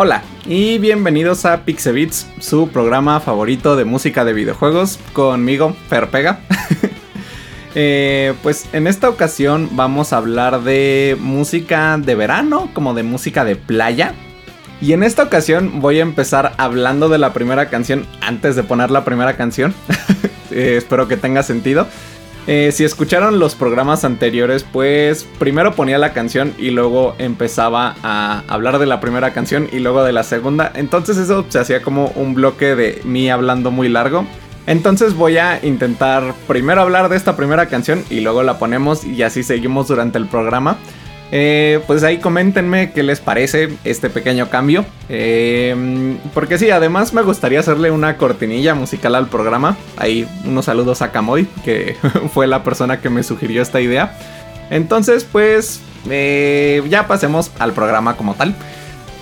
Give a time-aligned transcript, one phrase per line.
[0.00, 6.38] Hola y bienvenidos a Pixebits, su programa favorito de música de videojuegos, conmigo, Ferpega.
[7.74, 13.44] eh, pues en esta ocasión vamos a hablar de música de verano, como de música
[13.44, 14.14] de playa.
[14.80, 18.92] Y en esta ocasión voy a empezar hablando de la primera canción antes de poner
[18.92, 19.74] la primera canción.
[20.50, 21.86] Eh, espero que tenga sentido.
[22.50, 28.42] Eh, si escucharon los programas anteriores, pues primero ponía la canción y luego empezaba a
[28.48, 30.72] hablar de la primera canción y luego de la segunda.
[30.74, 34.24] Entonces eso se hacía como un bloque de mí hablando muy largo.
[34.66, 39.22] Entonces voy a intentar primero hablar de esta primera canción y luego la ponemos y
[39.22, 40.78] así seguimos durante el programa.
[41.30, 44.84] Eh, pues ahí coméntenme qué les parece este pequeño cambio.
[45.08, 49.76] Eh, porque sí, además me gustaría hacerle una cortinilla musical al programa.
[49.96, 51.96] Ahí unos saludos a Kamoy, que
[52.32, 54.16] fue la persona que me sugirió esta idea.
[54.70, 55.80] Entonces, pues
[56.10, 58.54] eh, ya pasemos al programa como tal.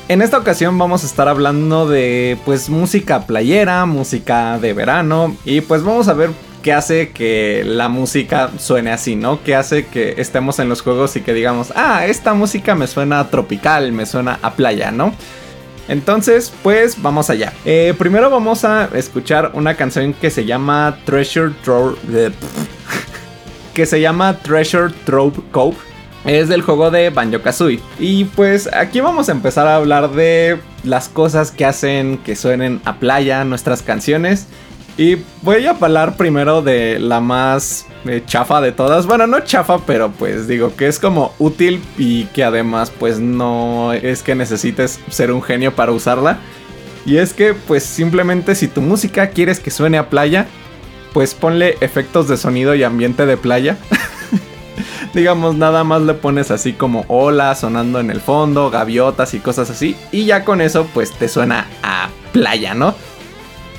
[0.09, 5.63] En esta ocasión vamos a estar hablando de pues música playera, música de verano y
[5.63, 6.31] pues vamos a ver
[6.67, 9.41] qué hace que la música suene así, ¿no?
[9.45, 13.31] ¿Qué hace que estemos en los juegos y que digamos, ah, esta música me suena
[13.31, 15.15] tropical, me suena a playa, ¿no?
[15.87, 17.53] Entonces, pues vamos allá.
[17.65, 21.97] Eh, primero vamos a escuchar una canción que se llama Treasure Trove.
[23.73, 25.77] que se llama Treasure Trove Cove.
[26.25, 27.79] Es del juego de Banjo Kazooie.
[28.01, 32.81] Y pues aquí vamos a empezar a hablar de las cosas que hacen que suenen
[32.85, 34.49] a playa nuestras canciones.
[34.99, 39.07] Y voy a hablar primero de la más eh, chafa de todas.
[39.07, 43.93] Bueno, no chafa, pero pues digo que es como útil y que además pues no
[43.93, 46.39] es que necesites ser un genio para usarla.
[47.05, 50.47] Y es que pues simplemente si tu música quieres que suene a playa,
[51.13, 53.77] pues ponle efectos de sonido y ambiente de playa.
[55.15, 59.69] Digamos, nada más le pones así como ola sonando en el fondo, gaviotas y cosas
[59.69, 59.95] así.
[60.11, 62.95] Y ya con eso pues te suena a playa, ¿no?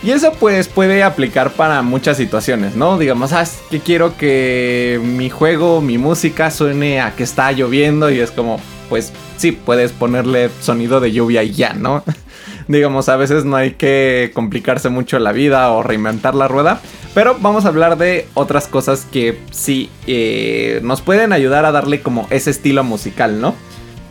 [0.03, 2.97] Y eso pues puede aplicar para muchas situaciones, ¿no?
[2.97, 8.11] Digamos, ah, es que quiero que mi juego, mi música suene a que está lloviendo
[8.11, 8.59] y es como,
[8.89, 12.03] pues sí, puedes ponerle sonido de lluvia y ya, ¿no?
[12.67, 16.79] Digamos, a veces no hay que complicarse mucho la vida o reinventar la rueda,
[17.15, 22.01] pero vamos a hablar de otras cosas que sí eh, nos pueden ayudar a darle
[22.01, 23.55] como ese estilo musical, ¿no?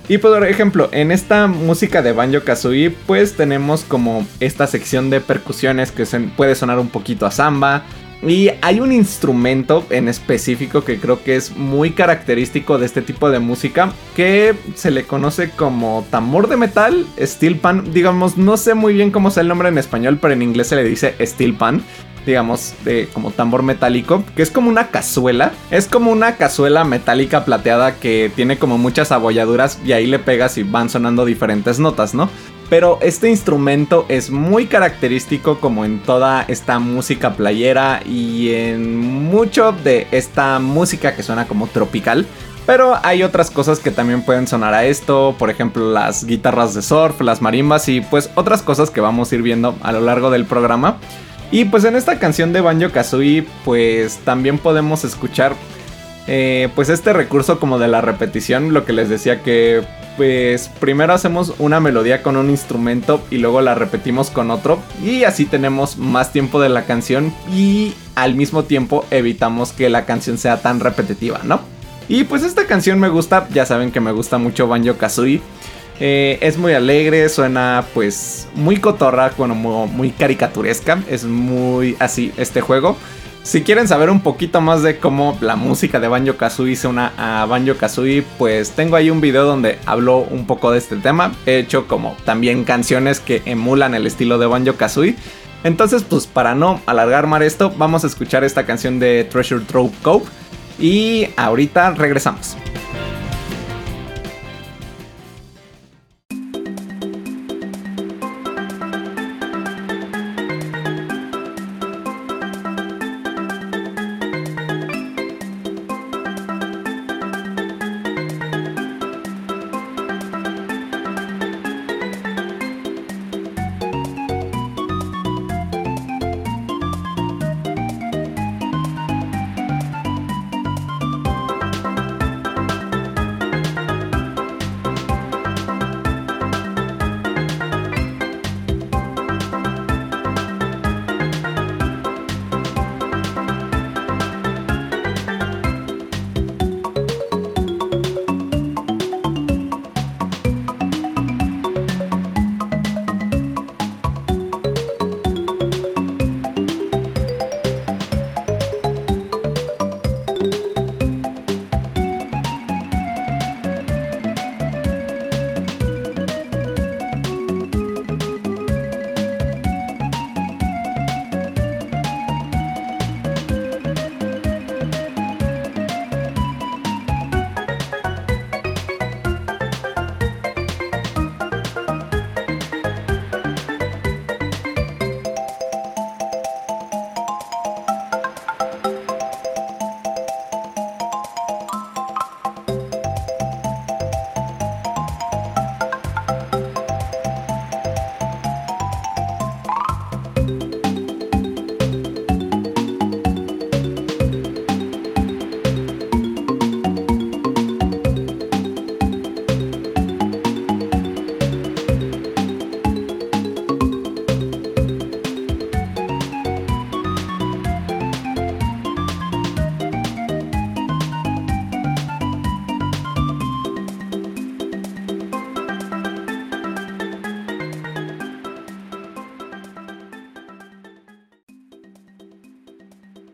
[0.08, 5.20] Y por ejemplo, en esta música de Banjo Kazooie, pues tenemos como esta sección de
[5.20, 7.82] percusiones que se puede sonar un poquito a samba.
[8.22, 13.30] Y hay un instrumento en específico que creo que es muy característico de este tipo
[13.30, 17.92] de música que se le conoce como tambor de metal, steel pan.
[17.92, 20.76] Digamos, no sé muy bien cómo es el nombre en español, pero en inglés se
[20.76, 21.82] le dice steel pan
[22.26, 25.52] digamos, de como tambor metálico, que es como una cazuela.
[25.70, 30.58] Es como una cazuela metálica plateada que tiene como muchas abolladuras y ahí le pegas
[30.58, 32.28] y van sonando diferentes notas, ¿no?
[32.68, 39.70] Pero este instrumento es muy característico como en toda esta música playera y en mucho
[39.72, 42.26] de esta música que suena como tropical.
[42.66, 46.82] Pero hay otras cosas que también pueden sonar a esto, por ejemplo las guitarras de
[46.82, 50.30] surf, las marimbas y pues otras cosas que vamos a ir viendo a lo largo
[50.30, 50.98] del programa.
[51.50, 55.54] Y pues en esta canción de Banjo Kazooie, pues también podemos escuchar
[56.26, 59.84] eh, pues este recurso como de la repetición, lo que les decía que
[60.16, 65.24] pues primero hacemos una melodía con un instrumento y luego la repetimos con otro y
[65.24, 70.38] así tenemos más tiempo de la canción y al mismo tiempo evitamos que la canción
[70.38, 71.60] sea tan repetitiva, ¿no?
[72.08, 75.42] Y pues esta canción me gusta, ya saben que me gusta mucho Banjo Kazooie.
[75.98, 81.02] Eh, es muy alegre, suena pues muy cotorra, como muy caricaturesca.
[81.08, 82.96] Es muy así este juego.
[83.46, 87.46] Si quieren saber un poquito más de cómo la música de Banjo Kazooie una a
[87.46, 91.32] Banjo Kazooie, pues tengo ahí un video donde hablo un poco de este tema.
[91.46, 95.14] He hecho como también canciones que emulan el estilo de Banjo Kazooie.
[95.62, 99.92] Entonces, pues para no alargar más esto, vamos a escuchar esta canción de Treasure Trove
[100.02, 100.24] Cove.
[100.80, 102.56] Y ahorita regresamos.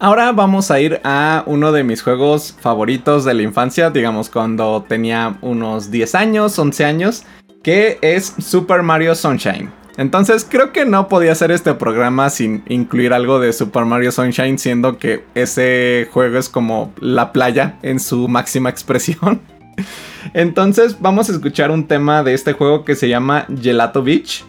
[0.02, 4.84] Ahora vamos a ir a uno de mis juegos favoritos de la infancia, digamos cuando
[4.88, 7.22] tenía unos 10 años, 11 años,
[7.62, 9.70] que es Super Mario Sunshine.
[9.96, 14.58] Entonces creo que no podía hacer este programa sin incluir algo de Super Mario Sunshine,
[14.58, 19.40] siendo que ese juego es como la playa en su máxima expresión.
[20.34, 24.44] Entonces vamos a escuchar un tema de este juego que se llama Gelato Beach.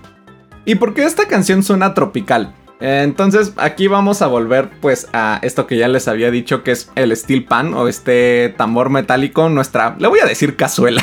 [0.66, 2.56] ¿Y por qué esta canción suena tropical?
[2.86, 6.92] Entonces aquí vamos a volver pues a esto que ya les había dicho que es
[6.96, 11.02] el steel pan o este tambor metálico, nuestra, le voy a decir cazuela.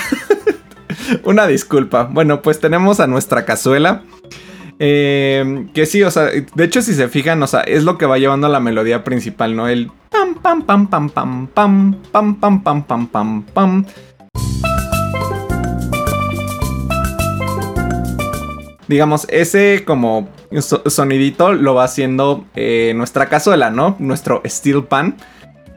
[1.24, 2.04] Una disculpa.
[2.04, 4.02] Bueno, pues tenemos a nuestra cazuela.
[4.78, 8.04] Eh, que sí, o sea, de hecho si se fijan, o sea, es lo que
[8.04, 9.66] va llevando la melodía principal, ¿no?
[9.66, 13.86] El pam pam pam pam pam pam pam pam pam pam pam.
[18.86, 20.28] Digamos, ese como
[20.58, 23.96] sonidito lo va haciendo eh, nuestra cazuela, ¿no?
[23.98, 25.16] Nuestro steel pan.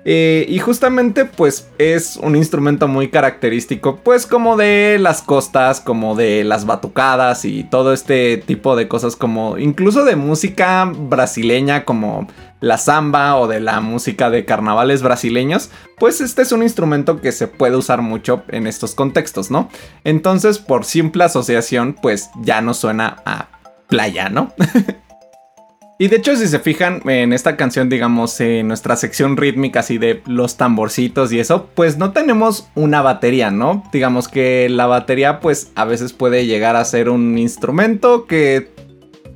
[0.06, 6.16] Eh, y justamente pues es un instrumento muy característico pues como de las costas, como
[6.16, 12.28] de las batucadas y todo este tipo de cosas como incluso de música brasileña como
[12.60, 17.31] la samba o de la música de carnavales brasileños, pues este es un instrumento que
[17.31, 19.70] se puede usar mucho en estos contextos, ¿no?
[20.04, 23.52] Entonces por simple asociación pues ya no suena a
[23.94, 24.51] playa, ¿no?
[26.00, 29.98] y de hecho, si se fijan en esta canción, digamos, en nuestra sección rítmica así
[29.98, 33.84] de los tamborcitos y eso, pues no tenemos una batería, ¿no?
[33.94, 38.72] Digamos que la batería pues a veces puede llegar a ser un instrumento que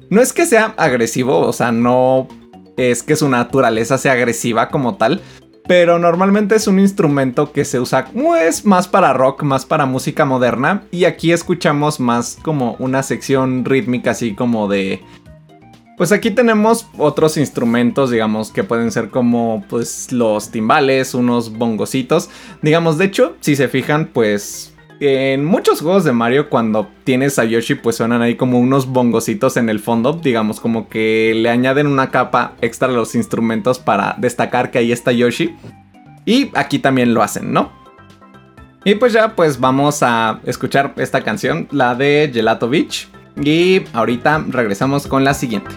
[0.09, 2.27] no es que sea agresivo, o sea, no
[2.77, 5.21] es que su naturaleza sea agresiva como tal,
[5.67, 10.25] pero normalmente es un instrumento que se usa pues, más para rock, más para música
[10.25, 10.83] moderna.
[10.91, 15.01] Y aquí escuchamos más como una sección rítmica así como de...
[15.97, 22.29] Pues aquí tenemos otros instrumentos, digamos, que pueden ser como pues los timbales, unos bongocitos.
[22.61, 27.45] Digamos, de hecho, si se fijan, pues en muchos juegos de Mario cuando tienes a
[27.45, 31.87] Yoshi pues suenan ahí como unos bongocitos en el fondo, digamos como que le añaden
[31.87, 35.55] una capa extra a los instrumentos para destacar que ahí está Yoshi.
[36.25, 37.71] Y aquí también lo hacen, ¿no?
[38.83, 43.07] Y pues ya pues vamos a escuchar esta canción, la de Gelato Beach.
[43.41, 45.71] Y ahorita regresamos con la siguiente.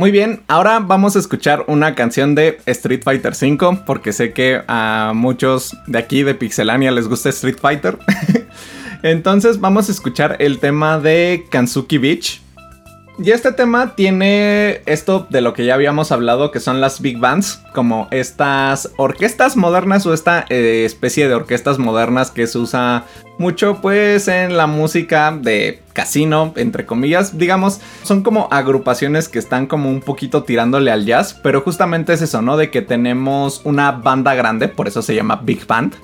[0.00, 4.62] Muy bien, ahora vamos a escuchar una canción de Street Fighter V, porque sé que
[4.66, 7.98] a muchos de aquí de Pixelania les gusta Street Fighter.
[9.02, 12.40] Entonces vamos a escuchar el tema de Kansuki Beach.
[13.22, 17.18] Y este tema tiene esto de lo que ya habíamos hablado, que son las big
[17.18, 23.04] bands, como estas orquestas modernas o esta eh, especie de orquestas modernas que se usa
[23.38, 29.66] mucho pues en la música de casino, entre comillas, digamos, son como agrupaciones que están
[29.66, 32.56] como un poquito tirándole al jazz, pero justamente es eso, ¿no?
[32.56, 35.94] De que tenemos una banda grande, por eso se llama Big Band,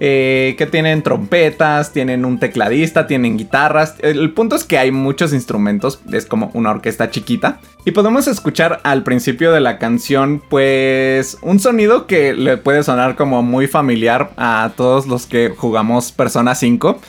[0.00, 3.96] eh, que tienen trompetas, tienen un tecladista, tienen guitarras.
[4.00, 7.60] El punto es que hay muchos instrumentos, es como una orquesta chiquita.
[7.84, 13.16] Y podemos escuchar al principio de la canción, pues, un sonido que le puede sonar
[13.16, 17.00] como muy familiar a todos los que jugamos Persona 5.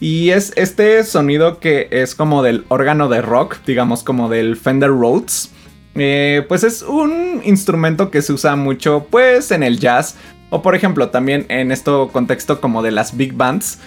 [0.00, 4.90] Y es este sonido que es como del órgano de rock, digamos como del Fender
[4.90, 5.50] Rhodes.
[5.94, 10.14] Eh, pues es un instrumento que se usa mucho pues en el jazz
[10.48, 13.78] o por ejemplo también en este contexto como de las big bands.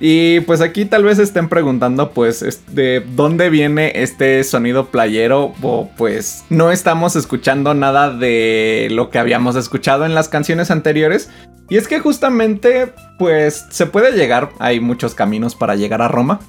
[0.00, 5.90] Y pues aquí tal vez estén preguntando pues de dónde viene este sonido playero o
[5.96, 11.30] pues no estamos escuchando nada de lo que habíamos escuchado en las canciones anteriores.
[11.68, 16.40] Y es que justamente pues se puede llegar, hay muchos caminos para llegar a Roma.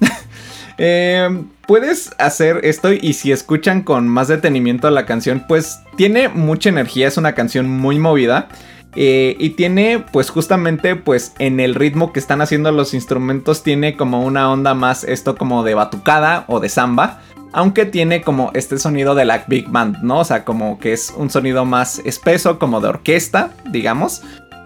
[0.82, 1.28] Eh,
[1.66, 7.06] puedes hacer esto y si escuchan con más detenimiento la canción pues tiene mucha energía,
[7.06, 8.48] es una canción muy movida.
[8.96, 13.96] Eh, y tiene, pues justamente, pues en el ritmo que están haciendo los instrumentos, tiene
[13.96, 17.20] como una onda más esto como de batucada o de samba.
[17.52, 20.20] Aunque tiene como este sonido de la big band, ¿no?
[20.20, 24.22] O sea, como que es un sonido más espeso, como de orquesta, digamos.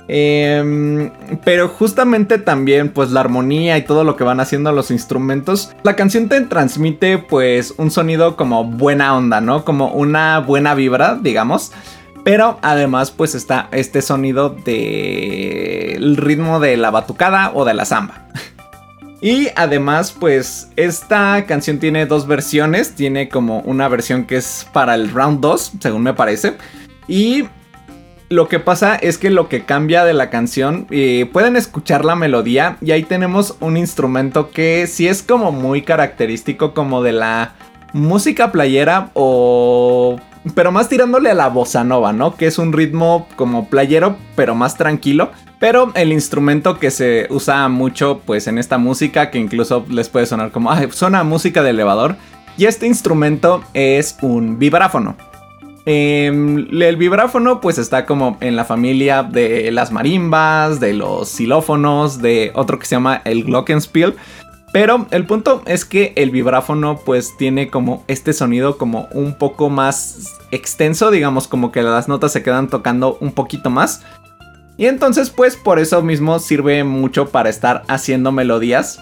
[0.06, 1.11] Em,
[1.44, 5.96] pero justamente también pues la armonía y todo lo que van haciendo los instrumentos, la
[5.96, 9.64] canción te transmite pues un sonido como buena onda, ¿no?
[9.64, 11.73] Como una buena vibra, digamos.
[12.23, 18.28] Pero además pues está este sonido del ritmo de la batucada o de la samba.
[19.25, 22.94] Y además, pues esta canción tiene dos versiones.
[22.94, 26.58] Tiene como una versión que es para el round 2, según me parece.
[27.08, 27.44] Y
[28.28, 30.87] lo que pasa es que lo que cambia de la canción,
[31.33, 36.75] pueden escuchar la melodía y ahí tenemos un instrumento que sí es como muy característico
[36.75, 37.54] como de la
[37.93, 40.19] música playera o
[40.54, 42.37] pero más tirándole a la bossa nova, ¿no?
[42.37, 45.31] Que es un ritmo como playero, pero más tranquilo.
[45.59, 50.26] Pero el instrumento que se usa mucho, pues en esta música, que incluso les puede
[50.26, 52.16] sonar como, suena música de elevador.
[52.59, 55.16] Y este instrumento es un vibráfono.
[55.87, 62.23] Em, el vibráfono pues está como en la familia de las marimbas, de los xilófonos,
[62.23, 64.14] de otro que se llama el glockenspiel.
[64.73, 69.71] Pero el punto es que el vibráfono pues tiene como este sonido como un poco
[69.71, 74.03] más extenso, digamos como que las notas se quedan tocando un poquito más.
[74.76, 79.00] Y entonces pues por eso mismo sirve mucho para estar haciendo melodías.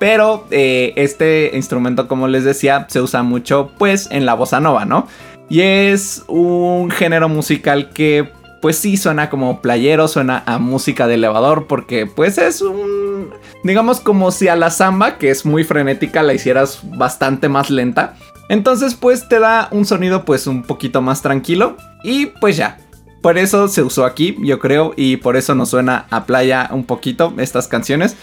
[0.00, 4.84] Pero eh, este instrumento como les decía se usa mucho pues en la bossa nova,
[4.84, 5.06] ¿no?
[5.48, 8.28] Y es un género musical que
[8.62, 13.28] pues sí suena como playero, suena a música de elevador, porque pues es un,
[13.62, 18.14] digamos como si a la samba, que es muy frenética, la hicieras bastante más lenta.
[18.48, 22.78] Entonces pues te da un sonido pues un poquito más tranquilo y pues ya.
[23.20, 26.84] Por eso se usó aquí, yo creo, y por eso nos suena a playa un
[26.84, 28.16] poquito estas canciones.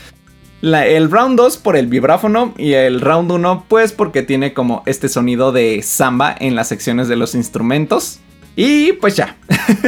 [0.62, 5.10] El round 2 por el vibráfono y el round 1 pues porque tiene como este
[5.10, 8.20] sonido de samba en las secciones de los instrumentos.
[8.56, 9.38] Y pues ya.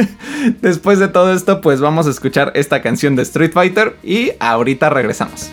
[0.62, 4.90] Después de todo esto, pues vamos a escuchar esta canción de Street Fighter y ahorita
[4.90, 5.50] regresamos.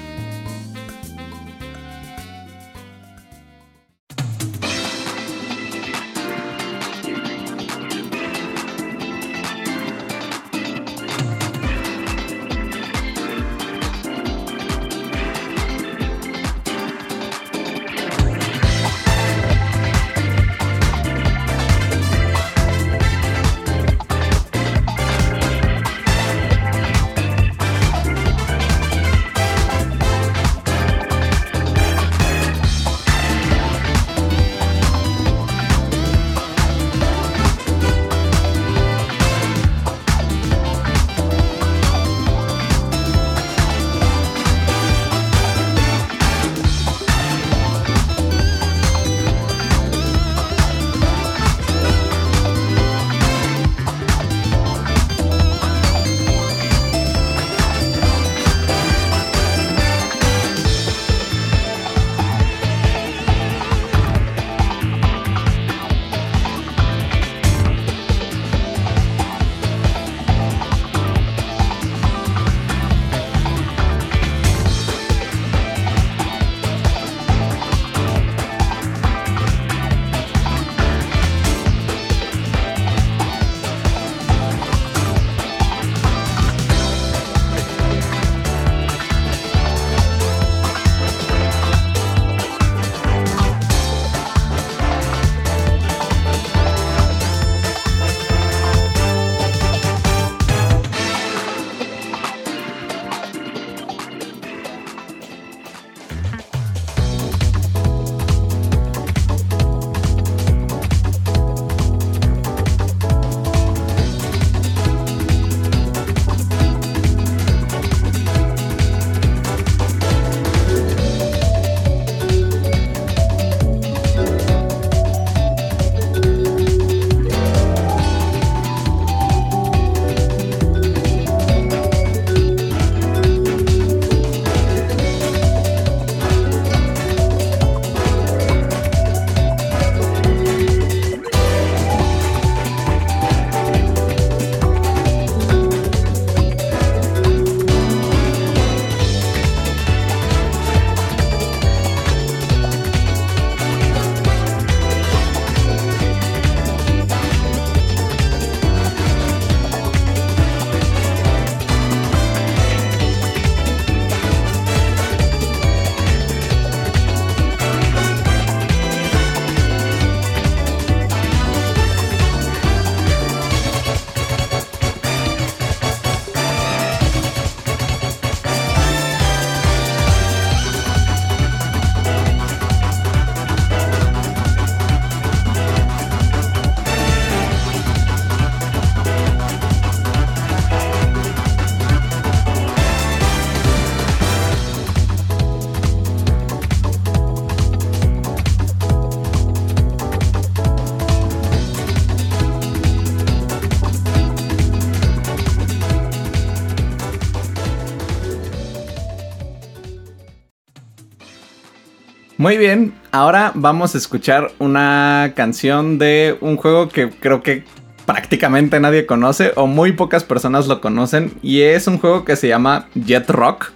[212.41, 217.63] Muy bien, ahora vamos a escuchar una canción de un juego que creo que
[218.07, 222.47] prácticamente nadie conoce o muy pocas personas lo conocen y es un juego que se
[222.47, 223.73] llama Jet Rock.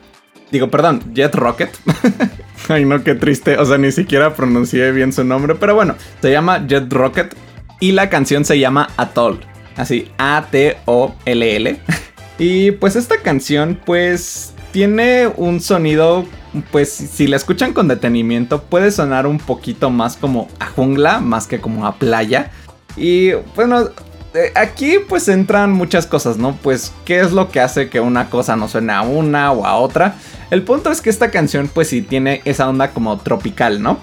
[0.50, 1.78] Digo, perdón, Jet Rocket.
[2.68, 3.56] Ay, no, qué triste.
[3.60, 5.54] O sea, ni siquiera pronuncié bien su nombre.
[5.54, 7.36] Pero bueno, se llama Jet Rocket.
[7.80, 9.42] Y la canción se llama Atoll.
[9.76, 11.80] Así, A-T-O-L-L.
[12.40, 16.26] y pues esta canción, pues, tiene un sonido.
[16.70, 21.48] Pues, si la escuchan con detenimiento, puede sonar un poquito más como a jungla, más
[21.48, 22.52] que como a playa.
[22.98, 23.90] Y bueno,
[24.34, 26.58] eh, aquí pues entran muchas cosas, ¿no?
[26.62, 29.78] Pues qué es lo que hace que una cosa no suene a una o a
[29.78, 30.16] otra.
[30.52, 34.00] El punto es que esta canción pues sí tiene esa onda como tropical, ¿no?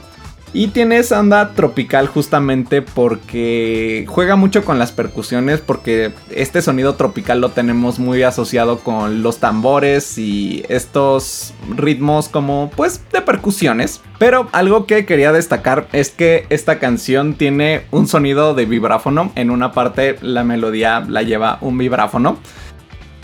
[0.55, 6.95] Y tiene esa onda tropical justamente porque juega mucho con las percusiones, porque este sonido
[6.95, 14.03] tropical lo tenemos muy asociado con los tambores y estos ritmos como pues de percusiones.
[14.19, 19.33] Pero algo que quería destacar es que esta canción tiene un sonido de vibráfono.
[19.35, 22.37] En una parte la melodía la lleva un vibráfono.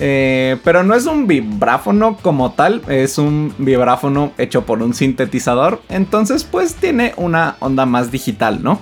[0.00, 5.80] Eh, pero no es un vibráfono como tal, es un vibráfono hecho por un sintetizador,
[5.88, 8.78] entonces pues tiene una onda más digital, ¿no?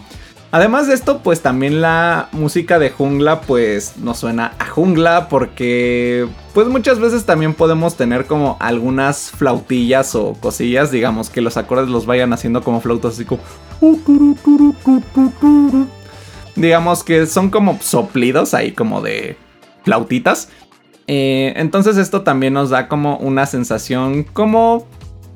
[0.53, 6.29] Además de esto, pues también la música de jungla pues nos suena a jungla porque
[6.55, 11.89] pues muchas veces también podemos tener como algunas flautillas o cosillas, digamos que los acordes
[11.89, 13.43] los vayan haciendo como flautas así como...
[16.55, 19.37] Digamos que son como soplidos ahí como de
[19.85, 20.49] flautitas.
[21.07, 24.87] Eh, entonces esto también nos da como una sensación como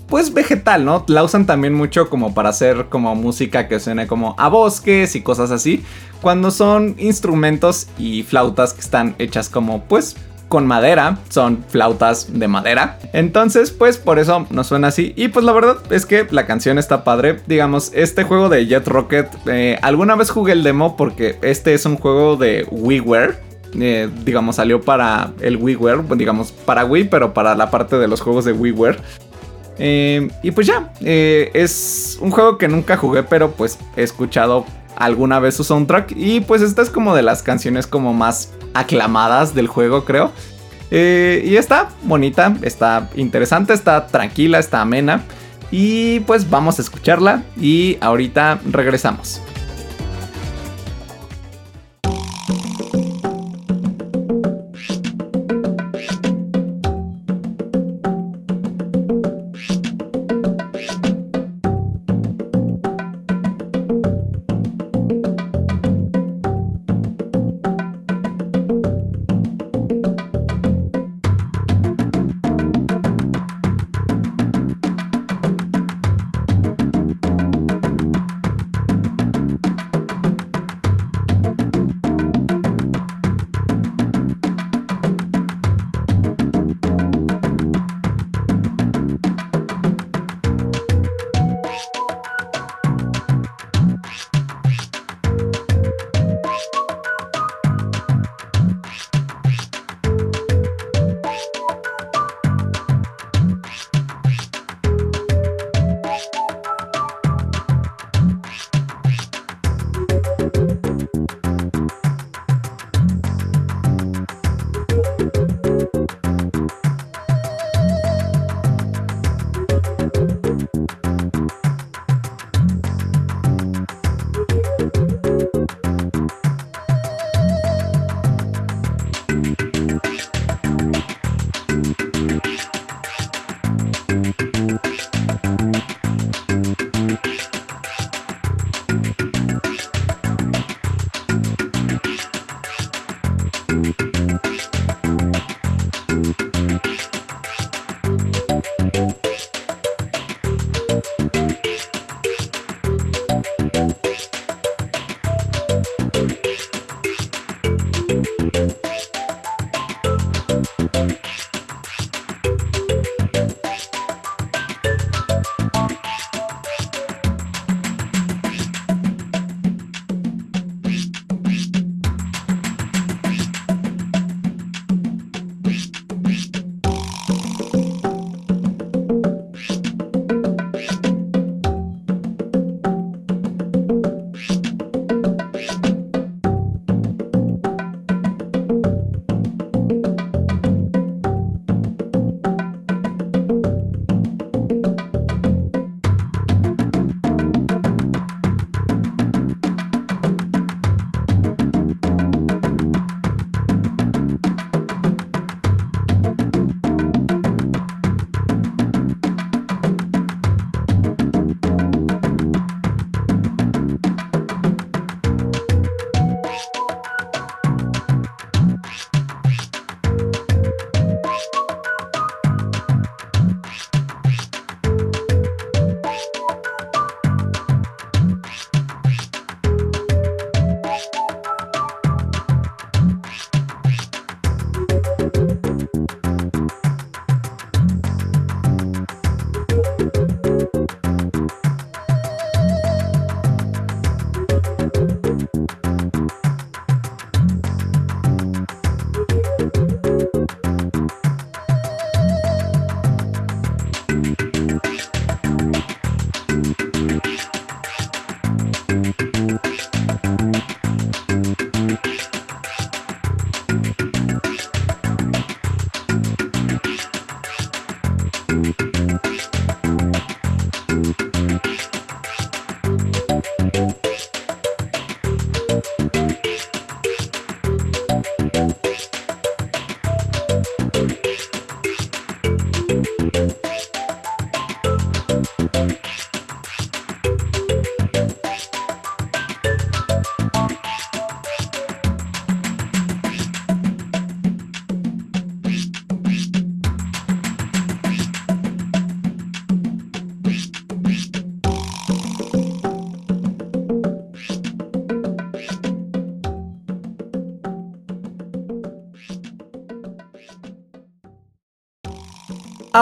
[0.08, 1.04] pues vegetal, ¿no?
[1.06, 5.22] La usan también mucho como para hacer como música que suene como a bosques y
[5.22, 5.84] cosas así,
[6.20, 10.16] cuando son instrumentos y flautas que están hechas como pues
[10.48, 12.98] con madera, son flautas de madera.
[13.12, 15.12] Entonces, pues por eso nos suena así.
[15.14, 17.38] Y pues la verdad es que la canción está padre.
[17.46, 21.86] Digamos, este juego de Jet Rocket, eh, alguna vez jugué el demo porque este es
[21.86, 23.49] un juego de WiiWare.
[23.78, 28.20] Eh, digamos, salió para el WiiWare, digamos, para Wii, pero para la parte de los
[28.20, 28.98] juegos de WiiWare.
[29.78, 34.66] Eh, y pues ya, eh, es un juego que nunca jugué, pero pues he escuchado
[34.96, 36.12] alguna vez su soundtrack.
[36.16, 40.32] Y pues esta es como de las canciones como más aclamadas del juego, creo.
[40.90, 45.22] y está bonita, está interesante, está tranquila, está amena.
[45.70, 49.40] Y pues vamos a escucharla y ahorita regresamos.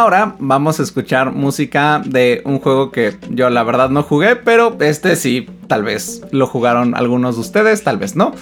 [0.09, 4.75] Ahora vamos a escuchar música de un juego que yo la verdad no jugué, pero
[4.81, 8.33] este sí, tal vez lo jugaron algunos de ustedes, tal vez no.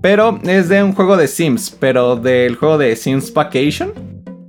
[0.00, 3.92] Pero es de un juego de Sims, pero del juego de Sims Vacation.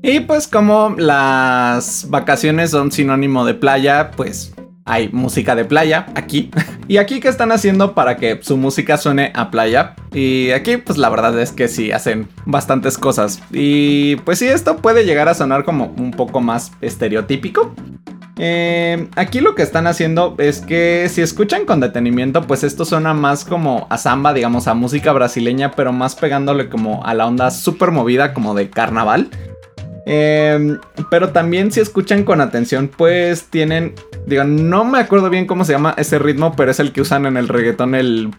[0.02, 6.52] Y pues como las vacaciones son sinónimo de playa, pues hay música de playa aquí.
[6.88, 9.96] ¿Y aquí qué están haciendo para que su música suene a playa?
[10.14, 13.42] Y aquí pues la verdad es que sí, hacen bastantes cosas.
[13.52, 17.74] Y pues sí, esto puede llegar a sonar como un poco más estereotípico.
[18.38, 23.14] Eh, aquí lo que están haciendo es que si escuchan con detenimiento, pues esto suena
[23.14, 27.52] más como a samba, digamos, a música brasileña, pero más pegándole como a la onda
[27.52, 29.30] súper movida como de carnaval.
[30.06, 35.64] Em, pero también si escuchan con atención, pues tienen, digo, no me acuerdo bien cómo
[35.64, 38.32] se llama ese ritmo, pero es el que usan en el reggaetón, el...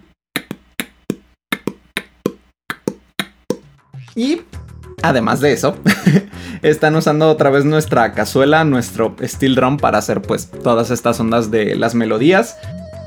[4.14, 4.42] Y
[5.02, 5.76] además de eso,
[6.62, 11.50] están usando otra vez nuestra cazuela, nuestro steel drum para hacer pues todas estas ondas
[11.50, 12.56] de las melodías.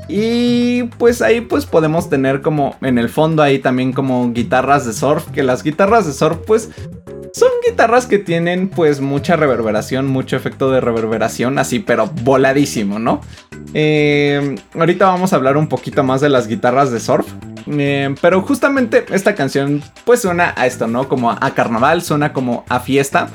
[0.08, 4.94] Y pues ahí pues podemos tener como en el fondo ahí también como guitarras de
[4.94, 6.70] surf, que las guitarras de surf pues
[7.32, 13.20] son guitarras que tienen pues mucha reverberación, mucho efecto de reverberación, así pero voladísimo, ¿no?
[13.74, 17.26] Eh, ahorita vamos a hablar un poquito más de las guitarras de surf.
[17.70, 21.08] Eh, pero justamente esta canción pues suena a esto, ¿no?
[21.08, 23.28] Como a carnaval, suena como a fiesta.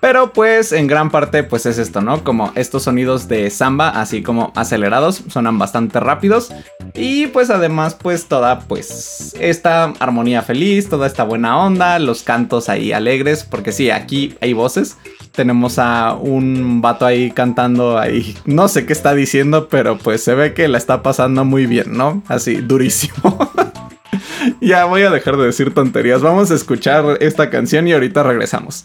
[0.00, 2.22] Pero pues en gran parte pues es esto, ¿no?
[2.24, 6.50] Como estos sonidos de samba, así como acelerados, suenan bastante rápidos.
[6.94, 12.68] Y pues además pues toda pues esta armonía feliz, toda esta buena onda, los cantos
[12.68, 14.96] ahí alegres, porque sí, aquí hay voces.
[15.32, 20.34] Tenemos a un vato ahí cantando ahí, no sé qué está diciendo, pero pues se
[20.34, 22.22] ve que la está pasando muy bien, ¿no?
[22.28, 23.52] Así, durísimo.
[24.60, 28.84] ya voy a dejar de decir tonterías, vamos a escuchar esta canción y ahorita regresamos.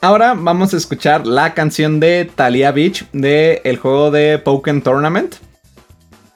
[0.00, 5.34] Ahora vamos a escuchar la canción de Talia Beach del el juego de Pokémon Tournament.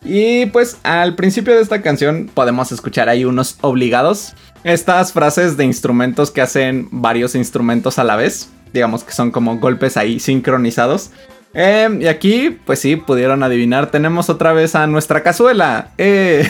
[0.05, 4.35] Y pues al principio de esta canción podemos escuchar ahí unos obligados.
[4.63, 8.51] Estas frases de instrumentos que hacen varios instrumentos a la vez.
[8.73, 11.11] Digamos que son como golpes ahí sincronizados.
[11.55, 13.91] Em, y aquí, pues sí, pudieron adivinar.
[13.91, 15.91] Tenemos otra vez a nuestra cazuela.
[15.99, 16.49] Eh,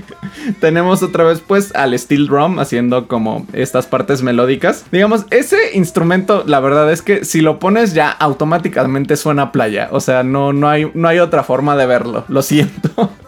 [0.60, 4.84] tenemos otra vez, pues, al steel drum haciendo como estas partes melódicas.
[4.90, 9.88] Digamos, ese instrumento, la verdad es que si lo pones ya automáticamente suena playa.
[9.92, 12.24] O sea, no, no, hay, no hay otra forma de verlo.
[12.28, 13.10] Lo siento.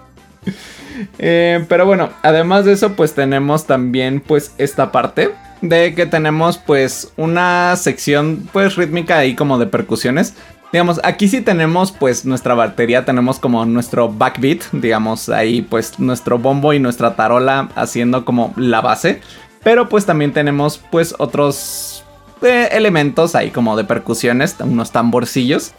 [1.18, 6.58] Eh, pero bueno, además de eso, pues tenemos también, pues, esta parte de que tenemos
[6.58, 10.34] pues una sección pues rítmica ahí como de percusiones
[10.72, 16.38] Digamos, aquí sí tenemos pues nuestra batería, tenemos como nuestro backbeat, digamos, ahí pues nuestro
[16.38, 19.20] bombo y nuestra tarola haciendo como la base.
[19.62, 22.04] Pero pues también tenemos pues otros
[22.40, 25.72] eh, elementos ahí como de percusiones, unos tamborcillos.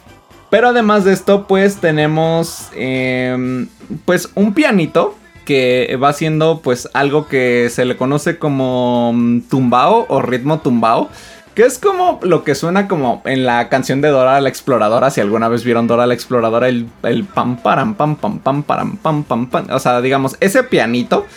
[0.51, 3.67] Pero además de esto pues tenemos em,
[4.05, 10.05] pues un pianito que va siendo pues algo que se le conoce como mm, tumbao
[10.07, 11.09] o ritmo tumbao.
[11.55, 15.11] Que es como lo que suena como en la canción de Dora la Exploradora.
[15.11, 18.97] Si alguna vez vieron Dora la Exploradora, el, el pam param pam pam pam pam
[18.97, 19.67] pam pam pam.
[19.69, 21.27] O sea, digamos, ese pianito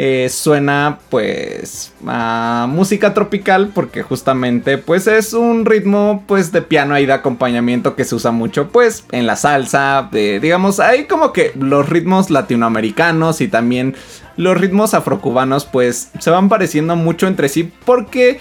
[0.00, 3.72] eh, suena pues a música tropical.
[3.74, 8.30] Porque justamente pues es un ritmo pues de piano ahí de acompañamiento que se usa
[8.30, 10.08] mucho pues en la salsa.
[10.12, 13.96] digamos, hay como que los ritmos latinoamericanos y también
[14.36, 17.70] los ritmos afrocubanos pues se van pareciendo mucho entre sí.
[17.84, 18.38] Porque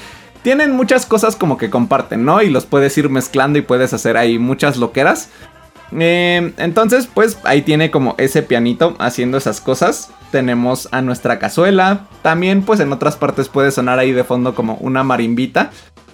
[0.48, 2.42] tienen muchas cosas como que comparten, ¿no?
[2.42, 5.28] Y los puedes ir mezclando y puedes hacer ahí muchas loqueras.
[5.92, 10.10] Eh, entonces, pues ahí tiene como ese pianito haciendo esas cosas.
[10.32, 12.08] Tenemos a nuestra cazuela.
[12.21, 15.71] También, pues en otras partes puede sonar ahí de fondo como una marimbita.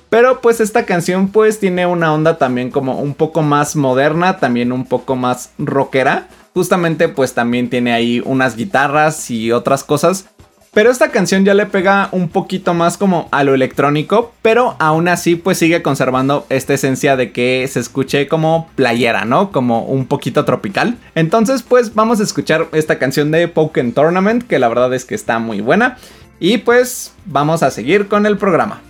[0.10, 4.72] Pero pues esta canción pues tiene una onda también como un poco más moderna, también
[4.72, 6.28] un poco más rockera.
[6.56, 10.26] Justamente pues también tiene ahí unas guitarras y otras cosas
[10.74, 15.08] pero esta canción ya le pega un poquito más como a lo electrónico, pero aún
[15.08, 19.52] así pues sigue conservando esta esencia de que se escuche como playera, ¿no?
[19.52, 20.98] Como un poquito tropical.
[21.14, 25.14] Entonces pues vamos a escuchar esta canción de Pokémon Tournament, que la verdad es que
[25.14, 25.98] está muy buena.
[26.40, 28.82] Y pues vamos a seguir con el programa.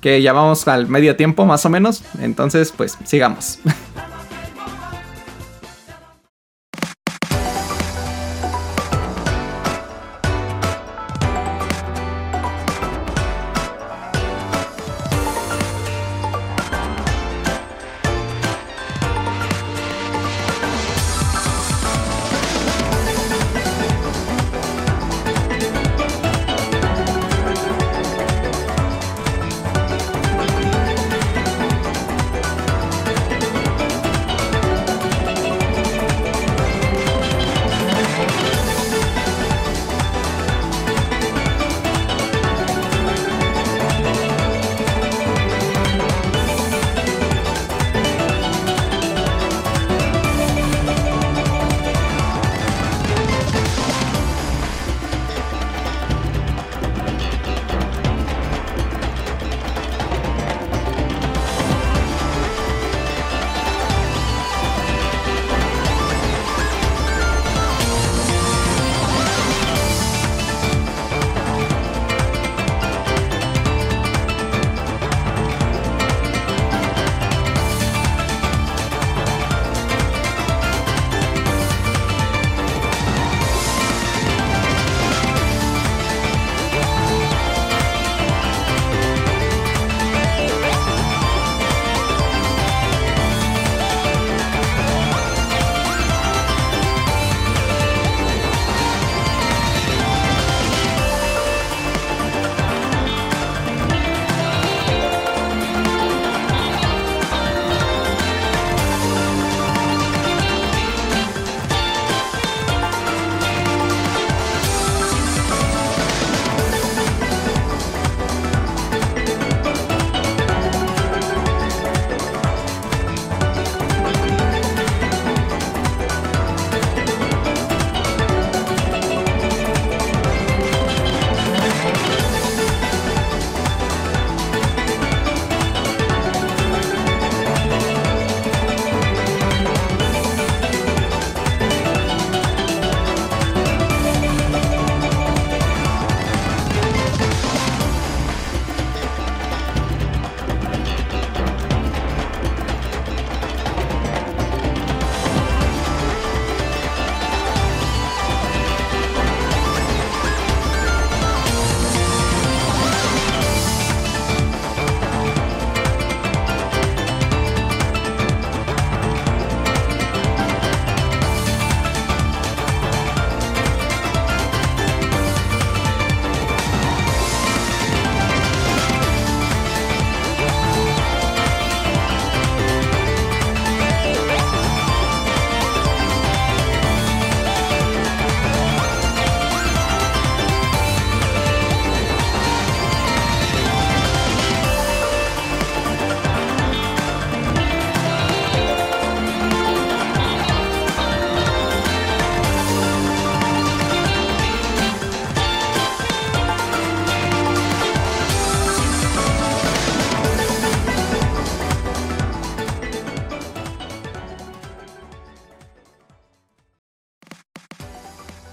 [0.00, 3.58] Que ya vamos al medio tiempo más o menos, entonces pues sigamos.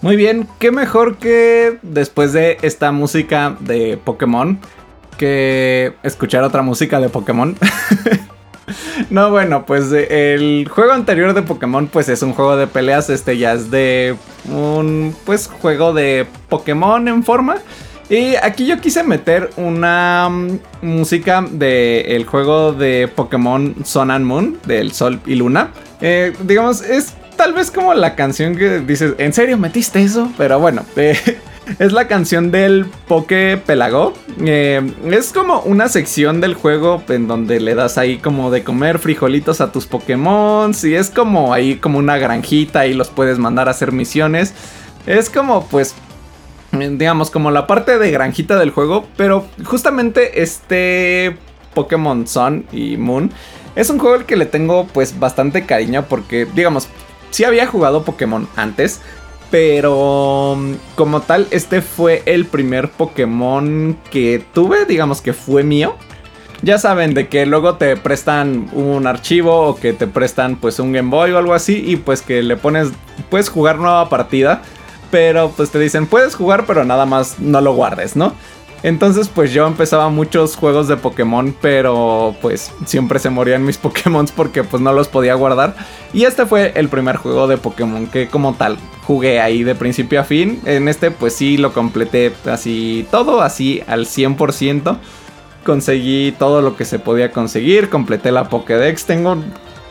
[0.03, 4.59] Muy bien, qué mejor que después de esta música de Pokémon
[5.17, 7.55] que escuchar otra música de Pokémon.
[9.09, 13.37] no, bueno, pues el juego anterior de Pokémon pues es un juego de peleas, este
[13.37, 14.17] ya es de
[14.51, 17.55] un pues juego de Pokémon en forma.
[18.09, 24.59] Y aquí yo quise meter una mm, música del juego de Pokémon Sun and Moon,
[24.65, 25.71] del Sol y Luna.
[26.01, 30.31] Eh, digamos, es tal vez como la canción que dices, ¿en serio metiste eso?
[30.37, 31.17] Pero bueno, eh,
[31.79, 34.13] es la canción del Poké Pelago.
[34.43, 34.81] Eh,
[35.11, 39.61] es como una sección del juego en donde le das ahí como de comer frijolitos
[39.61, 40.73] a tus Pokémon.
[40.83, 44.53] Y es como ahí como una granjita y los puedes mandar a hacer misiones.
[45.05, 45.95] Es como pues
[46.71, 51.37] digamos como la parte de granjita del juego, pero justamente este
[51.73, 53.31] Pokémon Sun y Moon
[53.75, 56.87] es un juego al que le tengo pues bastante cariño porque digamos
[57.33, 59.01] sí había jugado Pokémon antes,
[59.49, 65.95] pero mm, como tal, este fue el primer Pokémon que tuve, digamos que fue mío.
[66.61, 70.93] Ya saben, de que luego te prestan un archivo o que te prestan pues un
[70.93, 72.89] Game Boy o algo así y pues que le pones,
[73.29, 74.61] puedes jugar nueva partida,
[75.11, 78.33] pero pues te dicen puedes jugar pero nada más no lo guardes, ¿no?
[78.83, 84.27] Entonces pues yo empezaba muchos juegos de Pokémon, pero pues siempre se morían mis Pokémon
[84.35, 85.75] porque pues no los podía guardar.
[86.13, 88.77] Y este fue el primer juego de Pokémon que como tal
[89.07, 90.61] jugué ahí de principio a fin.
[90.65, 94.97] En este pues sí lo completé así todo, así al 100%.
[95.63, 99.37] Conseguí todo lo que se podía conseguir, completé la Pokédex, tengo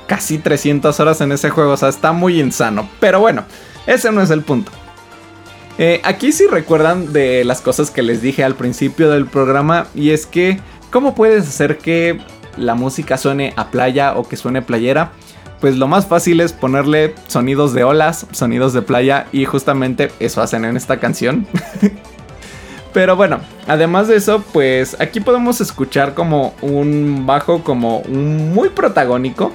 [0.07, 2.87] casi 300 horas en ese juego, o sea, está muy insano.
[3.01, 3.45] Pero bueno,
[3.87, 4.71] ese no es el punto.
[5.79, 10.11] Eh, aquí sí recuerdan de las cosas que les dije al principio del programa y
[10.11, 10.61] es que
[10.91, 12.21] ¿cómo puedes hacer que
[12.57, 15.13] la música suene a playa o que suene playera?
[15.61, 20.43] Pues lo más fácil es ponerle sonidos de olas, sonidos de playa y justamente eso
[20.43, 21.47] hacen en esta canción.
[22.93, 29.53] Pero bueno, además de eso, pues aquí podemos escuchar como un bajo como muy protagónico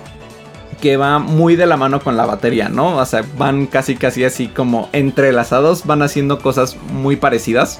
[0.82, 2.97] que va muy de la mano con la batería, ¿no?
[2.97, 7.80] O sea, van casi casi así como entrelazados, van haciendo cosas muy parecidas.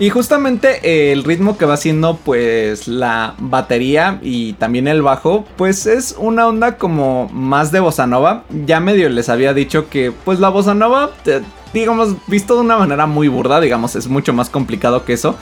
[0.00, 5.86] Y justamente el ritmo que va haciendo pues la batería y también el bajo pues
[5.86, 8.44] es una onda como más de bossa nova.
[8.64, 11.10] Ya medio les había dicho que pues la bossa nova
[11.74, 15.34] digamos visto de una manera muy burda, digamos es mucho más complicado que eso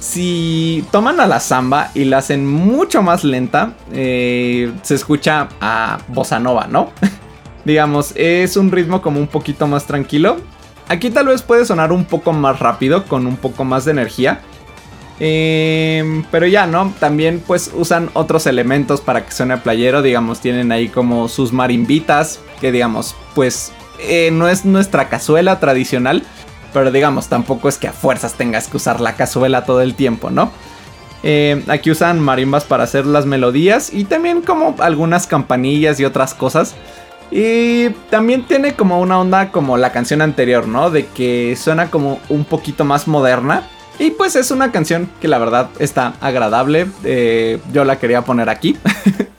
[0.00, 5.98] si toman a la samba y la hacen mucho más lenta, eh, se escucha a
[6.08, 6.90] bossa nova, ¿no?
[7.64, 10.36] Digamos, es un ritmo como un poquito más tranquilo.
[10.88, 14.40] Aquí tal vez puede sonar un poco más rápido, con un poco más de energía.
[15.18, 16.92] Em, pero ya, ¿no?
[17.00, 22.40] También pues usan otros elementos para que suene playero, digamos, tienen ahí como sus marimbitas,
[22.60, 26.22] que digamos, pues eh, no es nuestra cazuela tradicional,
[26.76, 30.28] pero digamos, tampoco es que a fuerzas tengas que usar la cazuela todo el tiempo,
[30.28, 30.50] ¿no?
[31.22, 36.34] Eh, aquí usan marimbas para hacer las melodías y también como algunas campanillas y otras
[36.34, 36.74] cosas.
[37.30, 40.90] Y también tiene como una onda como la canción anterior, ¿no?
[40.90, 43.62] De que suena como un poquito más moderna.
[43.98, 46.88] Y pues es una canción que la verdad está agradable.
[47.04, 48.76] Eh, yo la quería poner aquí.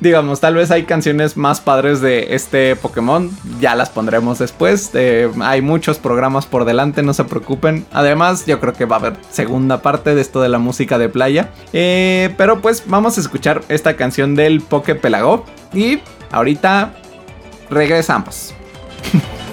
[0.00, 3.30] digamos, tal vez hay canciones más padres de este Pokémon,
[3.60, 4.90] ya las pondremos después.
[4.94, 7.86] Eh, hay muchos programas por delante, no se preocupen.
[7.92, 11.08] Además, yo creo que va a haber segunda parte de esto de la música de
[11.08, 11.50] playa.
[11.72, 16.94] Eh, pero pues vamos a escuchar esta canción del Poké Pelago y ahorita
[17.70, 18.54] regresamos.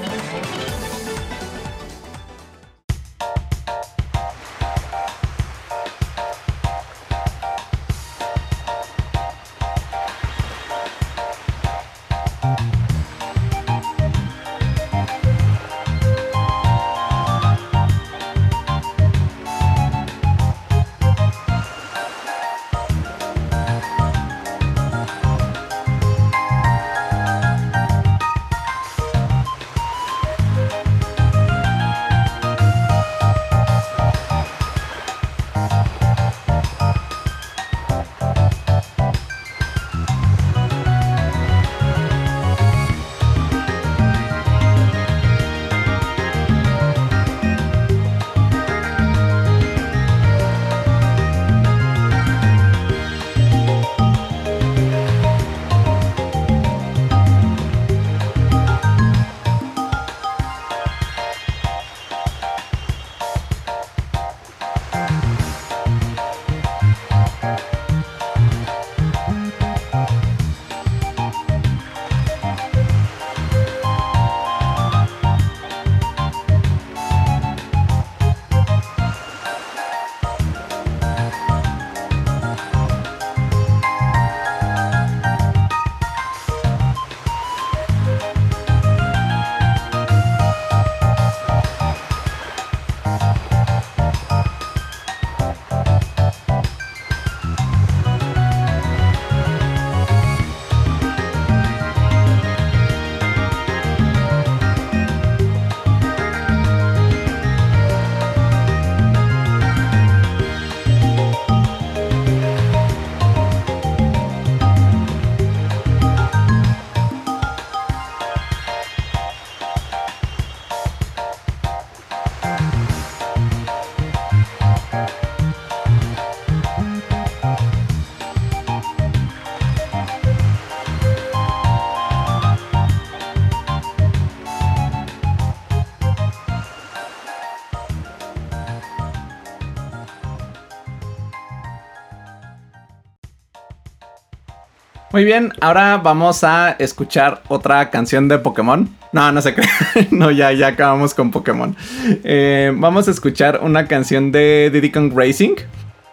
[145.13, 148.89] Muy bien, ahora vamos a escuchar otra canción de Pokémon.
[149.11, 149.69] No, no se cree.
[150.09, 151.75] no, ya, ya acabamos con Pokémon.
[152.23, 155.53] Eh, vamos a escuchar una canción de Diddy Kong Racing.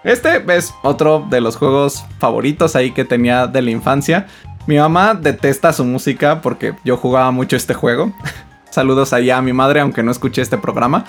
[0.04, 4.26] Este es otro de los juegos favoritos ahí que tenía de la infancia.
[4.66, 8.12] Mi mamá detesta su música porque yo jugaba mucho este juego.
[8.70, 11.04] Saludos allá a mi madre, aunque no escuché este programa.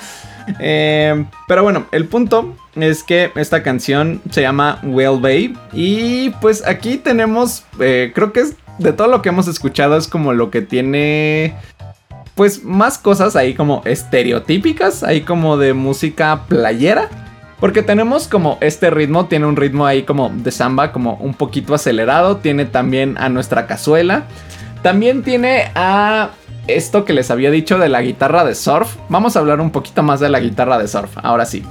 [0.60, 5.56] Eh, pero bueno, el punto es que esta canción se llama Well Bay.
[5.74, 10.08] Y pues aquí tenemos, eh, creo que es de todo lo que hemos escuchado, es
[10.08, 11.56] como lo que tiene
[12.36, 17.10] pues más cosas ahí como estereotípicas, ahí como de música playera.
[17.60, 21.76] Porque tenemos como este ritmo, tiene un ritmo ahí como de samba, como un poquito
[21.76, 22.38] acelerado.
[22.38, 24.24] Tiene también a nuestra cazuela.
[24.82, 26.32] También tiene a
[26.76, 28.96] esto que les había dicho de la guitarra de surf.
[29.10, 31.64] Vamos a hablar un poquito más de la guitarra de surf, ahora sí.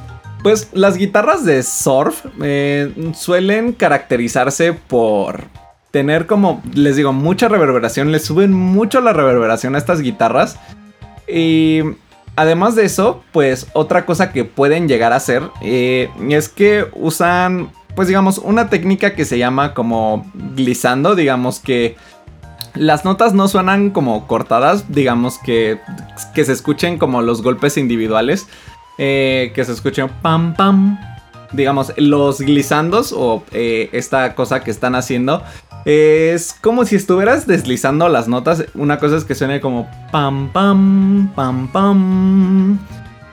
[0.42, 5.44] Pues las guitarras de surf eh, suelen caracterizarse por
[5.90, 8.12] tener como, les digo, mucha reverberación.
[8.12, 10.58] Le suben mucho la reverberación a estas guitarras.
[11.28, 11.82] Y
[12.36, 17.70] además de eso, pues otra cosa que pueden llegar a hacer eh, es que usan,
[17.94, 21.96] pues digamos, una técnica que se llama como glissando, digamos que
[22.74, 25.80] las notas no suenan como cortadas, digamos que,
[26.34, 28.46] que se escuchen como los golpes individuales,
[28.98, 30.98] eh, que se escuchen pam pam.
[31.52, 35.42] Digamos, los glissandos o eh, esta cosa que están haciendo
[35.84, 38.66] es como si estuvieras deslizando las notas.
[38.74, 42.78] Una cosa es que suene como pam, pam, pam, pam.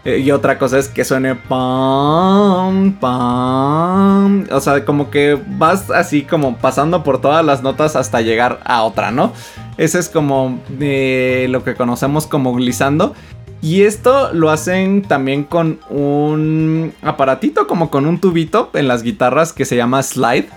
[0.08, 4.48] Eh, y otra cosa es que suene pam, pam.
[4.50, 8.84] O sea, como que vas así como pasando por todas las notas hasta llegar a
[8.84, 9.34] otra, ¿no?
[9.78, 13.16] Ese es como eh, lo que conocemos como glissando.
[13.62, 19.52] Y esto lo hacen también con un aparatito, como con un tubito en las guitarras
[19.52, 20.48] que se llama slide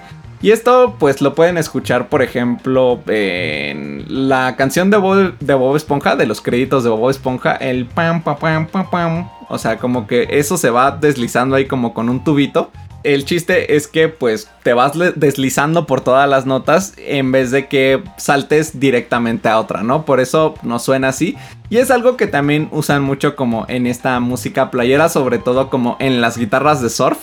[0.43, 5.77] y esto pues lo pueden escuchar por ejemplo en la canción de Bob, de Bob
[5.77, 9.31] Esponja, de los créditos de Bob Esponja, el pam pam pam pam pam.
[9.49, 12.71] O sea, como que eso se va deslizando ahí como con un tubito.
[13.03, 17.67] El chiste es que pues te vas deslizando por todas las notas en vez de
[17.67, 20.05] que saltes directamente a otra, ¿no?
[20.05, 21.37] Por eso no suena así.
[21.71, 25.97] Y es algo que también usan mucho como en esta música playera, sobre todo como
[25.99, 27.19] en las guitarras de surf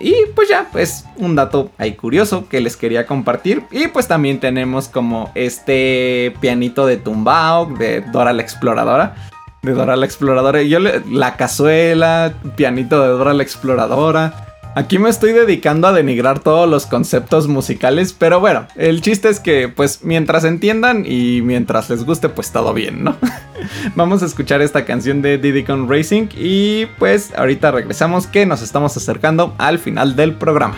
[0.00, 3.64] y pues ya, pues un dato ahí curioso que les quería compartir.
[3.70, 9.14] Y pues también tenemos como este pianito de tumbao de Dora la Exploradora.
[9.62, 10.62] De Dora la Exploradora.
[10.62, 14.49] Yo le, la cazuela, pianito de Dora la Exploradora.
[14.76, 19.40] Aquí me estoy dedicando a denigrar todos los conceptos musicales, pero bueno, el chiste es
[19.40, 23.16] que pues mientras entiendan y mientras les guste pues todo bien, ¿no?
[23.96, 28.62] Vamos a escuchar esta canción de Diddy Con Racing y pues ahorita regresamos que nos
[28.62, 30.76] estamos acercando al final del programa.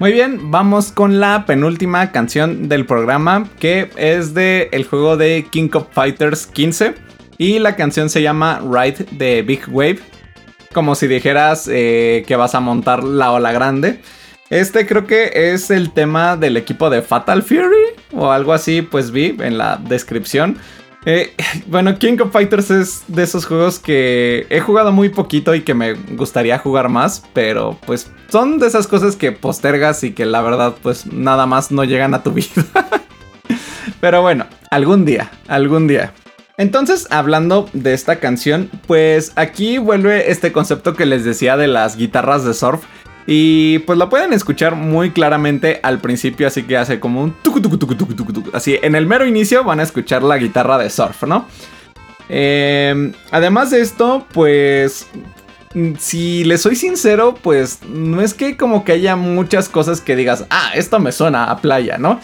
[0.00, 5.44] Muy bien, vamos con la penúltima canción del programa que es de el juego de
[5.50, 6.94] King of Fighters 15
[7.36, 9.98] y la canción se llama Ride the Big Wave,
[10.72, 14.00] como si dijeras eh, que vas a montar la ola grande.
[14.48, 19.10] Este creo que es el tema del equipo de Fatal Fury o algo así, pues
[19.10, 20.56] vi en la descripción.
[21.06, 21.32] Eh,
[21.66, 25.72] bueno, King of Fighters es de esos juegos que he jugado muy poquito y que
[25.72, 30.42] me gustaría jugar más, pero pues son de esas cosas que postergas y que la
[30.42, 32.66] verdad pues nada más no llegan a tu vida.
[34.00, 36.12] pero bueno, algún día, algún día.
[36.58, 41.96] Entonces, hablando de esta canción, pues aquí vuelve este concepto que les decía de las
[41.96, 42.84] guitarras de surf.
[43.32, 47.62] Y pues la pueden escuchar muy claramente al principio, así que hace como un tucu
[47.62, 48.50] tucu tucu tucu tucu.
[48.52, 51.46] Así, en el mero inicio van a escuchar la guitarra de surf, ¿no?
[52.28, 55.06] Eh, además de esto, pues
[56.00, 60.44] si les soy sincero, pues no es que como que haya muchas cosas que digas,
[60.50, 62.18] ah, esto me suena a playa, ¿no?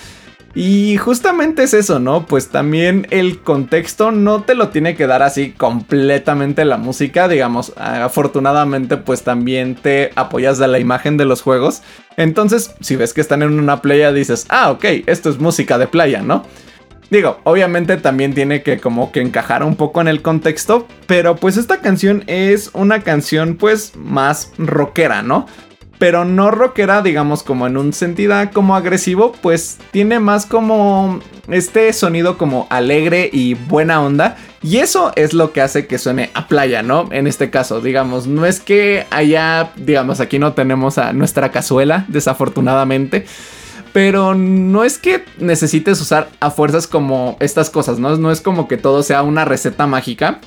[0.59, 2.25] Y justamente es eso, ¿no?
[2.25, 7.75] Pues también el contexto no te lo tiene que dar así completamente la música, digamos,
[7.77, 11.83] afortunadamente pues también te apoyas de la imagen de los juegos.
[12.17, 15.89] Entonces, si ves que están en una playa, dices, ah, ok, esto es música de
[15.89, 16.47] playa, ¿no?
[17.11, 21.59] Digo, obviamente también tiene que como que encajar un poco en el contexto, pero pues
[21.59, 25.45] esta canción es una canción pues más rockera, ¿no?
[25.99, 31.93] Pero no rockera, digamos, como en un sentido como agresivo, pues tiene más como este
[31.93, 34.37] sonido como alegre y buena onda.
[34.63, 37.09] Y eso es lo que hace que suene a playa, ¿no?
[37.13, 42.05] En este caso, digamos, no es que allá, digamos, aquí no tenemos a nuestra cazuela,
[42.09, 43.27] desafortunadamente.
[43.93, 48.15] Pero no es que necesites usar a fuerzas como estas cosas, ¿no?
[48.19, 50.41] No es como que todo sea una receta mágica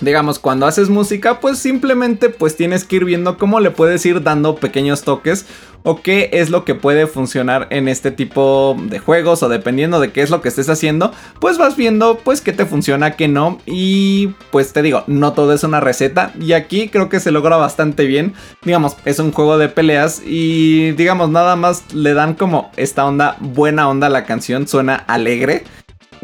[0.00, 4.22] digamos, cuando haces música, pues simplemente pues tienes que ir viendo cómo le puedes ir
[4.22, 5.46] dando pequeños toques
[5.84, 10.12] o qué es lo que puede funcionar en este tipo de juegos o dependiendo de
[10.12, 13.58] qué es lo que estés haciendo, pues vas viendo pues qué te funciona, qué no
[13.66, 17.56] y pues te digo, no todo es una receta y aquí creo que se logra
[17.56, 18.32] bastante bien,
[18.62, 23.36] digamos, es un juego de peleas y digamos nada más le dan como esta onda,
[23.40, 25.64] buena onda a la canción, suena alegre.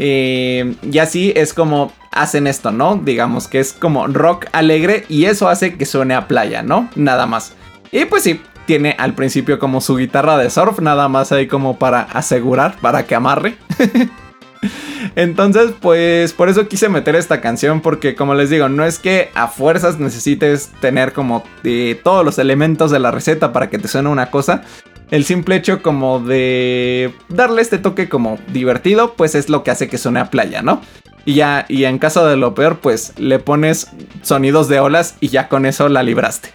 [0.02, 2.96] Eh, y así es como hacen esto, ¿no?
[2.96, 6.88] Digamos que es como rock alegre y eso hace que suene a playa, ¿no?
[6.96, 7.52] Nada más.
[7.92, 11.78] Y pues sí, tiene al principio como su guitarra de surf, nada más ahí como
[11.78, 13.56] para asegurar, para que amarre.
[15.16, 19.30] Entonces, pues por eso quise meter esta canción, porque como les digo, no es que
[19.34, 21.44] a fuerzas necesites tener como
[22.02, 24.62] todos los elementos de la receta para que te suene una cosa.
[25.10, 29.88] El simple hecho como de darle este toque como divertido, pues es lo que hace
[29.88, 30.80] que suene a playa, ¿no?
[31.24, 33.88] Y ya, y en caso de lo peor, pues le pones
[34.22, 36.50] sonidos de olas y ya con eso la libraste.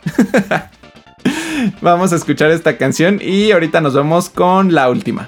[1.82, 5.28] Vamos a escuchar esta canción y ahorita nos vemos con la última.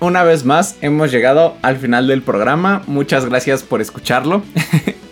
[0.00, 2.82] Una vez más hemos llegado al final del programa.
[2.86, 4.42] Muchas gracias por escucharlo.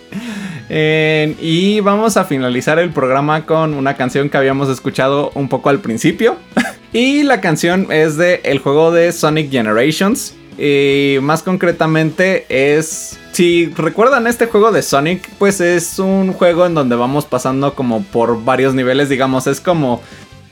[0.69, 5.79] y vamos a finalizar el programa con una canción que habíamos escuchado un poco al
[5.79, 6.37] principio.
[6.93, 10.35] y la canción es de el juego de Sonic Generations.
[10.57, 13.19] Y más concretamente es...
[13.31, 18.01] Si recuerdan este juego de Sonic, pues es un juego en donde vamos pasando como
[18.01, 20.01] por varios niveles, digamos, es como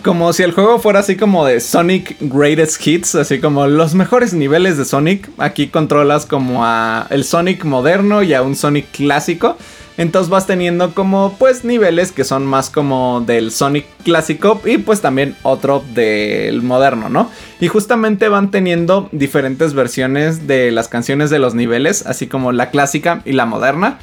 [0.05, 4.35] como si el juego fuera así como de Sonic Greatest Hits, así como los mejores
[4.35, 5.31] niveles de Sonic.
[5.39, 9.57] Aquí controlas como a el Sonic moderno y a un Sonic clásico.
[9.97, 15.01] Entonces vas teniendo como pues niveles que son más como del Sonic clásico y pues
[15.01, 17.31] también otro del moderno, ¿no?
[17.59, 22.69] Y justamente van teniendo diferentes versiones de las canciones de los niveles, así como la
[22.69, 23.97] clásica y la moderna.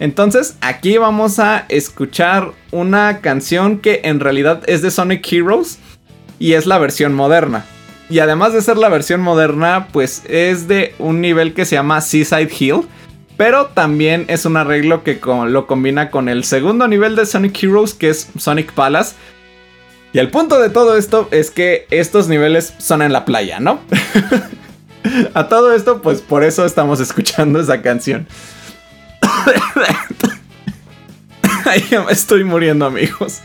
[0.00, 5.78] Entonces aquí vamos a escuchar una canción que en realidad es de Sonic Heroes
[6.38, 7.64] y es la versión moderna.
[8.10, 12.00] Y además de ser la versión moderna, pues es de un nivel que se llama
[12.00, 12.82] Seaside Hill.
[13.36, 15.18] Pero también es un arreglo que
[15.48, 19.16] lo combina con el segundo nivel de Sonic Heroes, que es Sonic Palace.
[20.12, 23.80] Y el punto de todo esto es que estos niveles son en la playa, ¿no?
[25.34, 28.28] a todo esto, pues por eso estamos escuchando esa canción.
[32.10, 33.40] estoy muriendo, amigos.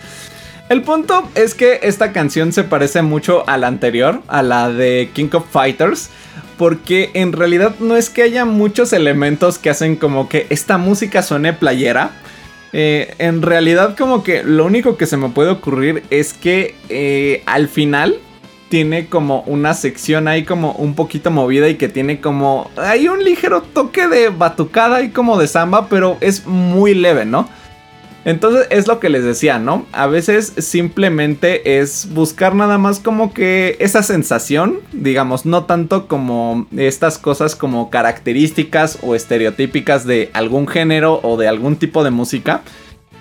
[0.70, 5.10] El punto es que esta canción se parece mucho a la anterior, a la de
[5.14, 6.10] King of Fighters,
[6.58, 11.24] porque en realidad no es que haya muchos elementos que hacen como que esta música
[11.24, 12.12] suene playera.
[12.72, 17.42] Eh, en realidad como que lo único que se me puede ocurrir es que eh,
[17.48, 18.20] al final
[18.70, 22.70] tiene como una sección ahí como un poquito movida y que tiene como...
[22.78, 27.50] Hay un ligero toque de batucada y como de samba, pero es muy leve, ¿no?
[28.26, 29.86] Entonces es lo que les decía, ¿no?
[29.92, 36.68] A veces simplemente es buscar nada más como que esa sensación, digamos, no tanto como
[36.78, 42.62] estas cosas como características o estereotípicas de algún género o de algún tipo de música,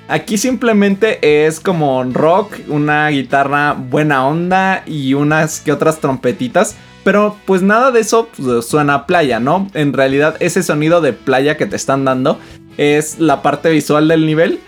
[0.09, 6.77] Aquí simplemente es como rock, una guitarra buena onda y unas que otras trompetitas.
[7.05, 9.69] Pero pues nada de eso pues, suena a playa, ¿no?
[9.75, 12.39] En realidad ese sonido de playa que te están dando
[12.79, 14.61] es la parte visual del nivel.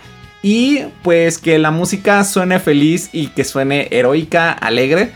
[0.43, 5.11] Y pues que la música suene feliz y que suene heroica, alegre.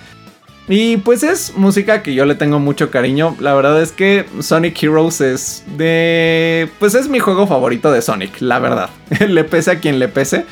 [0.68, 3.36] Y pues es música que yo le tengo mucho cariño.
[3.40, 6.70] La verdad es que Sonic Heroes es de...
[6.80, 8.90] Pues es mi juego favorito de Sonic, la verdad.
[9.28, 10.46] le pese a quien le pese.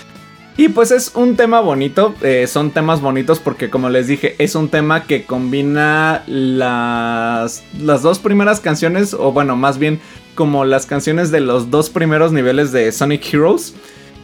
[0.55, 4.53] Y pues es un tema bonito, eh, son temas bonitos porque como les dije, es
[4.53, 9.99] un tema que combina las, las dos primeras canciones, o bueno, más bien
[10.36, 13.74] como las canciones de los dos primeros niveles de Sonic Heroes.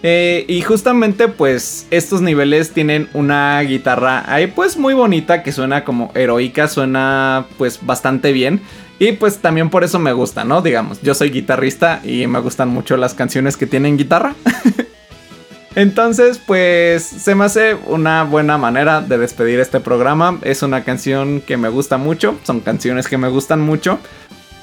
[0.02, 5.84] Eh, y justamente pues estos niveles tienen una guitarra ahí pues muy bonita que suena
[5.84, 8.62] como heroica, suena pues bastante bien.
[8.98, 10.62] Y pues también por eso me gusta, ¿no?
[10.62, 14.36] Digamos, yo soy guitarrista y me gustan mucho las canciones que tienen guitarra.
[15.76, 20.38] Entonces, pues se me hace una buena manera de despedir este programa.
[20.42, 24.00] Es una canción que me gusta mucho, son canciones que me gustan mucho.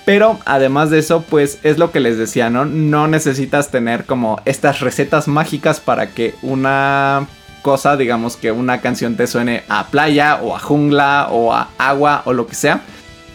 [0.06, 2.64] Pero además de eso, pues es lo que les decía, ¿no?
[2.64, 7.26] No necesitas tener como estas recetas mágicas para que una
[7.60, 12.22] cosa, digamos que una canción te suene a playa o a jungla o a agua
[12.24, 12.82] o lo que sea.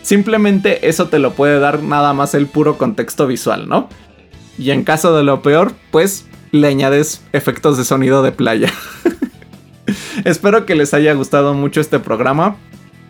[0.01, 3.89] Simplemente eso te lo puede dar nada más el puro contexto visual, ¿no?
[4.57, 8.71] Y en caso de lo peor, pues le añades efectos de sonido de playa.
[10.23, 12.55] Espero que les haya gustado mucho este programa.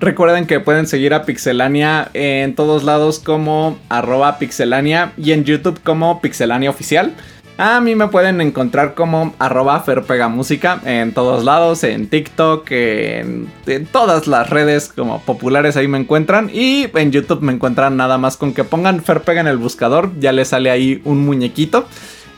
[0.01, 5.79] Recuerden que pueden seguir a Pixelania en todos lados como arroba pixelania y en YouTube
[5.83, 7.13] como pixelania oficial.
[7.59, 13.47] A mí me pueden encontrar como arroba ferpegamúsica en todos lados, en TikTok, en,
[13.91, 16.49] todas las redes como populares ahí me encuentran.
[16.51, 20.31] Y en YouTube me encuentran nada más con que pongan Ferpega en el buscador, ya
[20.31, 21.85] les sale ahí un muñequito.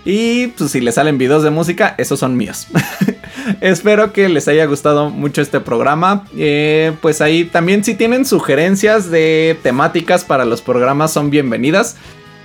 [0.04, 2.68] Y pues si les salen videos de música, esos son míos.
[3.62, 6.26] Espero que les haya gustado mucho este programa.
[6.38, 11.98] Eh, pues ahí también si tienen sugerencias de temáticas para los programas son bienvenidas.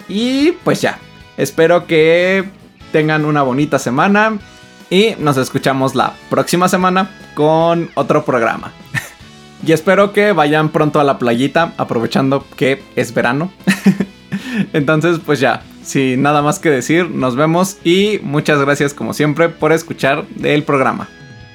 [0.09, 0.99] Y pues ya,
[1.37, 2.45] espero que
[2.93, 4.39] tengan una bonita semana.
[4.91, 8.73] Y nos escuchamos la próxima semana con otro programa.
[9.67, 13.53] y espero que vayan pronto a la playita, aprovechando que es verano.
[14.73, 19.49] Entonces, pues ya, sin nada más que decir, nos vemos y muchas gracias como siempre
[19.49, 21.09] por escuchar el programa.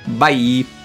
[0.06, 0.83] Bye.